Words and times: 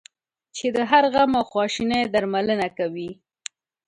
چې 0.55 0.65
د 0.75 0.77
هر 0.89 1.03
غم 1.13 1.31
او 1.39 1.43
خواشینی 1.51 2.01
درملنه 2.13 2.67
کوي. 2.77 3.09